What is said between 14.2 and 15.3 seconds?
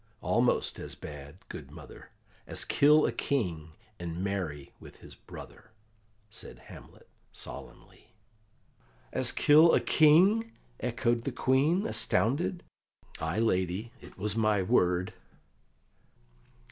my word."